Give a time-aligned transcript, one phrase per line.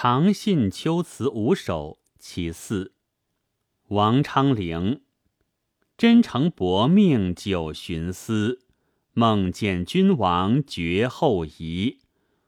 [0.00, 2.92] 长信秋词五首其四。
[3.88, 5.00] 王昌龄。
[5.96, 8.60] 真诚薄命久寻思，
[9.12, 11.98] 梦见君王绝后仪。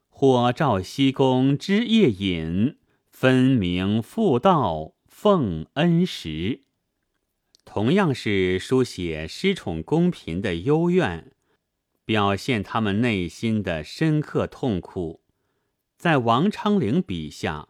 [0.07, 2.77] 火照西宫之夜饮，
[3.09, 6.61] 分明复道奉恩时。
[7.65, 11.33] 同样是书写失宠宫嫔的幽怨，
[12.05, 15.20] 表现他们内心的深刻痛苦。
[16.01, 17.69] 在王昌龄笔下，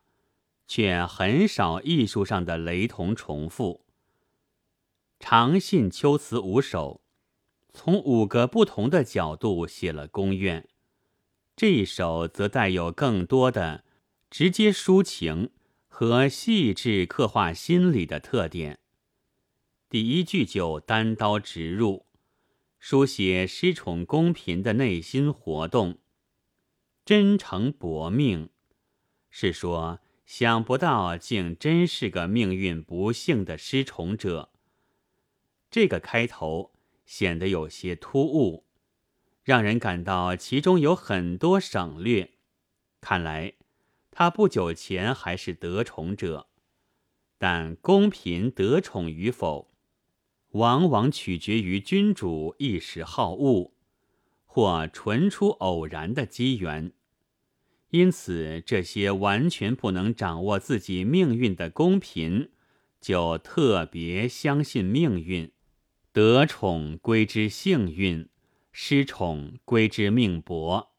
[0.66, 3.86] 却很少艺术上的雷同重复。
[5.20, 7.02] 长信秋词五首，
[7.74, 10.70] 从五个不同的角度写了宫怨。
[11.58, 13.84] 这一首则带有更多的
[14.30, 15.50] 直接抒情
[15.90, 18.80] 和细致刻画心理的特点。
[19.90, 22.06] 第一句就单刀直入，
[22.80, 25.98] 书写失宠宫嫔的内心活动。
[27.04, 28.50] 真诚薄命，
[29.30, 34.52] 是说想不到竟真是个命运不幸的失宠者。
[35.72, 36.74] 这个开头
[37.06, 38.66] 显得有些突兀，
[39.44, 42.34] 让人感到其中有很多省略。
[43.02, 43.54] 看来
[44.12, 46.50] 他不久前还是得宠者，
[47.40, 49.74] 但宫嫔得宠与否，
[50.50, 53.72] 往往取决于君主一时好恶，
[54.54, 56.92] 或纯出偶然的机缘。
[57.92, 62.50] 因此，这些完全不能掌握自己命运的公嫔，
[63.00, 65.54] 就特别相信命运。
[66.12, 68.28] 得宠归之幸运，
[68.74, 70.90] 失宠归之命薄。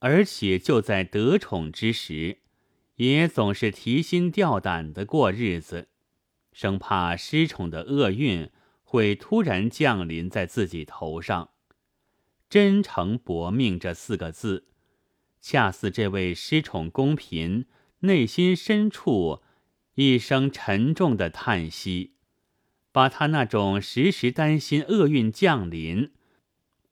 [0.00, 2.38] 而且就在得宠之时，
[2.96, 5.86] 也总是提心吊胆的过日子，
[6.52, 8.50] 生怕失宠的厄运
[8.82, 11.50] 会突然降临在自己头上。
[12.48, 14.66] 真诚薄命这四个字，
[15.40, 17.66] 恰似这位失宠宫嫔
[18.00, 19.42] 内心深处
[19.94, 22.14] 一声沉重的叹息。
[22.90, 26.10] 把他那种时时担心厄运降临，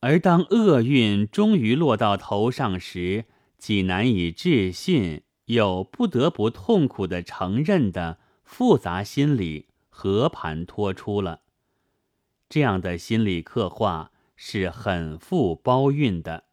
[0.00, 3.24] 而当厄运终于落到头上时，
[3.58, 11.40] 既难以置信，又不得不痛苦的承认的复杂心理和盘托出了。
[12.48, 16.44] 这样的心理刻画是很富包蕴的。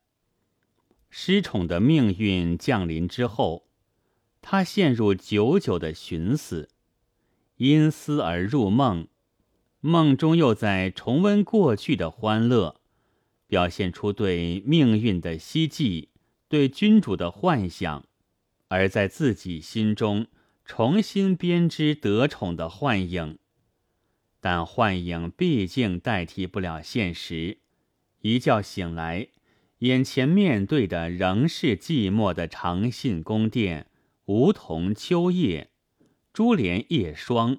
[1.10, 3.68] 失宠的命运降临之后，
[4.42, 6.70] 他陷入久久的寻思，
[7.58, 9.08] 因思而入梦。
[9.80, 12.82] 梦中又在重温过去的欢乐，
[13.48, 16.10] 表现出对命运的希冀，
[16.48, 18.06] 对君主的幻想，
[18.70, 20.28] 而在自己心中
[20.64, 23.38] 重新编织得宠的幻影。
[24.40, 27.60] 但幻影毕竟代替不了现实。
[28.26, 29.28] 一觉醒来，
[29.80, 33.88] 眼前面对的仍是寂寞的长信宫殿，
[34.28, 35.72] 梧桐秋叶，
[36.32, 37.58] 珠帘夜霜。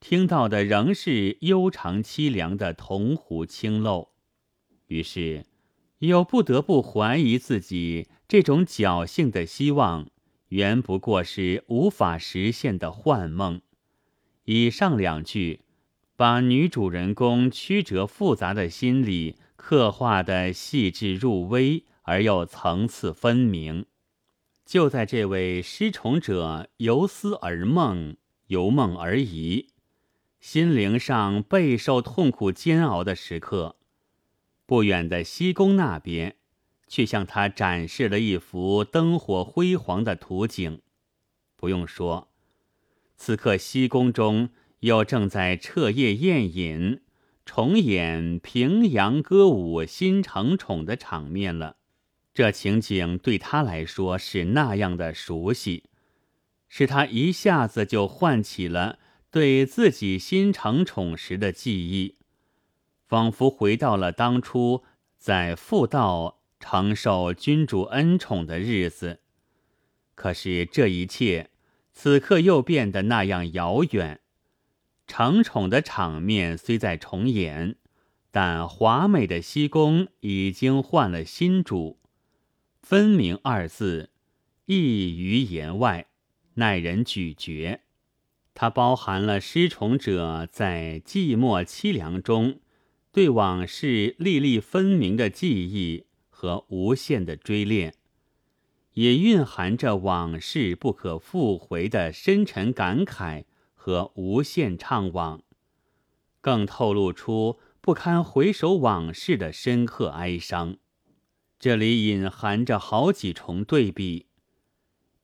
[0.00, 4.12] 听到的仍是悠长凄凉的铜壶清漏，
[4.86, 5.44] 于是
[5.98, 10.08] 又不得不怀疑自己这种侥幸的希望，
[10.48, 13.60] 原不过是无法实现的幻梦。
[14.44, 15.60] 以上两句，
[16.16, 23.86] 把女主人公曲折复杂的心理刻画的细致入微，而又层次分明。
[24.66, 29.70] 就在这位失宠者由思而梦，由梦而疑。
[30.38, 33.76] 心灵上备受痛苦煎熬的时刻，
[34.66, 36.36] 不远的西宫那边，
[36.86, 40.82] 却向他展示了一幅灯火辉煌的图景。
[41.56, 42.28] 不用说，
[43.16, 47.00] 此刻西宫中又正在彻夜宴饮，
[47.44, 51.76] 重演平阳歌舞新承宠的场面了。
[52.32, 55.84] 这情景对他来说是那样的熟悉，
[56.68, 58.98] 使他一下子就唤起了。
[59.30, 62.16] 对自己新承宠时的记忆，
[63.06, 64.84] 仿佛回到了当初
[65.18, 69.20] 在妇道承受君主恩宠的日子。
[70.14, 71.50] 可是这一切
[71.92, 74.20] 此刻又变得那样遥远。
[75.06, 77.76] 承宠的场面虽在重演，
[78.30, 81.98] 但华美的西宫已经换了新主。
[82.82, 84.10] 分明二字，
[84.66, 86.06] 溢于言外，
[86.54, 87.80] 耐人咀嚼。
[88.54, 92.60] 它包含了失宠者在寂寞凄凉中
[93.10, 97.94] 对往事历历分明的记忆和无限的追恋，
[98.92, 103.44] 也蕴含着往事不可复回的深沉感慨
[103.84, 105.40] 和无限怅惘，
[106.40, 110.78] 更透露出不堪回首往事的深刻哀伤。
[111.58, 114.24] 这里隐含着好几重对比：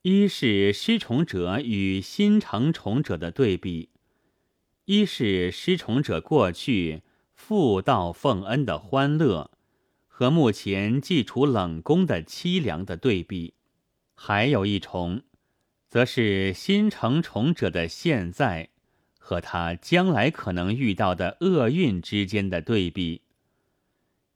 [0.03, 3.89] 一是失宠者与新承宠者的对比，
[4.85, 7.03] 一是失宠者过去
[7.33, 9.51] 妇道奉恩的欢乐，
[10.07, 13.55] 和目前既处冷宫的凄凉的对比，
[14.15, 15.23] 还有一重，
[15.91, 18.69] 则是新承宠者的现在
[19.19, 23.23] 和他将来可能遇到的厄运之间的对比。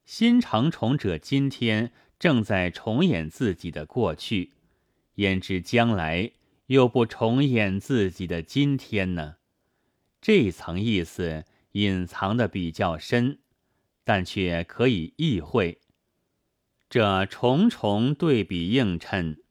[0.03, 4.51] 新承宠者今天正在重演自己的过去。
[5.15, 6.29] 焉知将来
[6.65, 9.37] 又不重演自己的今天呢？
[10.21, 13.39] 这层意思隐藏的比较深，
[14.03, 15.79] 但却可以意会。
[16.89, 19.41] 这重重对比映衬，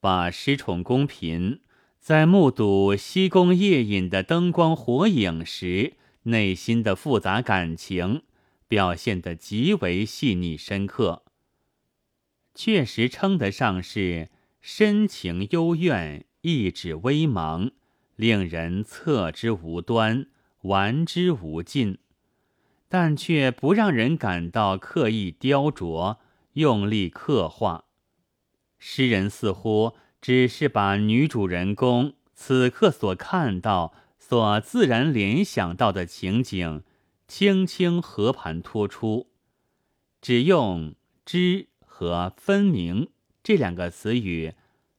[0.00, 1.60] 把失宠宫嫔
[1.98, 8.22] 在目睹西宫夜饮的灯光火影时，内心的复杂感情
[8.66, 11.24] 表现得极为细腻深刻，
[12.54, 14.30] 确实称得上是。
[14.60, 17.70] 深情幽怨，意志微茫，
[18.16, 20.26] 令人测之无端，
[20.62, 21.98] 玩之无尽，
[22.88, 26.18] 但却不让人感到刻意雕琢、
[26.54, 27.84] 用力刻画。
[28.78, 36.82] 诗人似乎只是把女主人公此刻所看到、所自然联想到的情景，
[37.26, 39.28] 轻轻和盘托出，
[40.20, 40.94] 只用
[41.26, 43.08] “知”和“分明”。
[43.42, 44.52] 这两个词语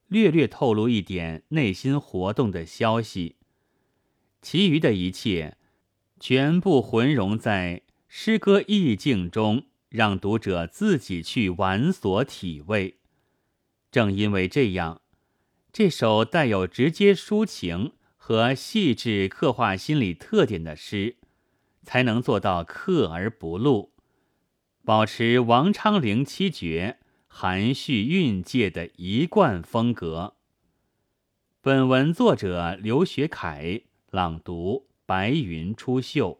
[0.07, 3.35] 略略透露一点内心活动的消息，
[4.41, 5.57] 其余的一切
[6.19, 12.98] 全部浑融在诗歌意境中，让读者自己去玩索体味。
[13.91, 15.01] 正因为这样，
[15.71, 21.17] 这首带有直接抒情和细致刻画心理特点的诗，
[21.83, 23.91] 才能做到刻而不露，
[24.83, 26.97] 保持王昌龄七绝。
[27.31, 30.33] 含蓄蕴藉的一贯风格。
[31.61, 36.38] 本文作者刘学凯朗读：白云出岫。